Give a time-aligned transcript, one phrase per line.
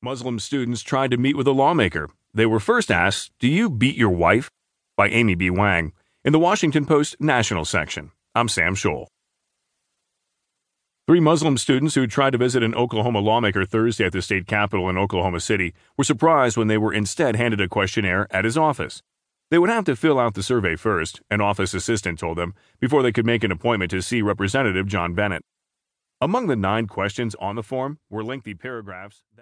[0.00, 2.08] Muslim students tried to meet with a lawmaker.
[2.32, 4.48] They were first asked, Do you beat your wife?
[4.96, 5.50] by Amy B.
[5.50, 5.92] Wang
[6.24, 8.12] in the Washington Post National section.
[8.32, 9.06] I'm Sam Scholl.
[11.08, 14.88] Three Muslim students who tried to visit an Oklahoma lawmaker Thursday at the state capitol
[14.88, 19.02] in Oklahoma City were surprised when they were instead handed a questionnaire at his office.
[19.50, 23.02] They would have to fill out the survey first, an office assistant told them, before
[23.02, 25.42] they could make an appointment to see Representative John Bennett.
[26.20, 29.36] Among the nine questions on the form were lengthy paragraphs that